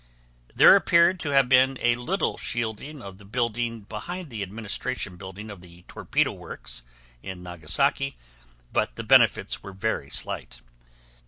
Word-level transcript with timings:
There 0.55 0.75
appeared 0.75 1.19
to 1.19 1.29
have 1.29 1.47
been 1.47 1.77
a 1.79 1.93
little 1.95 2.35
shielding 2.35 3.03
of 3.03 3.19
the 3.19 3.23
building 3.23 3.81
behind 3.81 4.31
the 4.31 4.41
Administration 4.41 5.15
Building 5.15 5.51
of 5.51 5.61
the 5.61 5.83
Torpedo 5.83 6.31
Works 6.31 6.81
in 7.21 7.43
Nagasaki, 7.43 8.15
but 8.73 8.95
the 8.95 9.03
benefits 9.03 9.61
were 9.61 9.73
very 9.73 10.09
slight. 10.09 10.59